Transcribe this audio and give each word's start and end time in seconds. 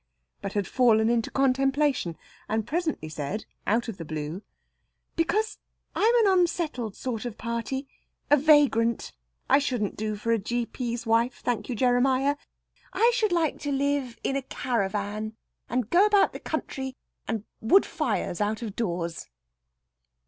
But 0.41 0.53
had 0.53 0.65
fallen 0.67 1.11
into 1.11 1.29
contemplation, 1.29 2.17
and 2.49 2.65
presently 2.65 3.07
said 3.07 3.45
out 3.67 3.87
of 3.87 3.97
the 3.97 4.03
blue 4.03 4.41
"Because 5.15 5.59
I'm 5.93 6.25
an 6.25 6.39
unsettled 6.39 6.95
sort 6.95 7.23
of 7.23 7.37
party 7.37 7.87
a 8.31 8.35
vagrant. 8.35 9.11
I 9.47 9.59
shouldn't 9.59 9.97
do 9.97 10.15
for 10.15 10.31
a 10.31 10.39
G.P.'s 10.39 11.05
wife, 11.05 11.41
thank 11.43 11.69
you, 11.69 11.75
Jeremiah! 11.75 12.35
I 12.91 13.11
should 13.13 13.31
like 13.31 13.59
to 13.59 13.71
live 13.71 14.17
in 14.23 14.35
a 14.35 14.41
caravan, 14.41 15.33
and 15.69 15.91
go 15.91 16.07
about 16.07 16.33
the 16.33 16.39
country, 16.39 16.95
and 17.27 17.43
wood 17.59 17.85
fires 17.85 18.41
out 18.41 18.63
of 18.63 18.75
doors." 18.75 19.29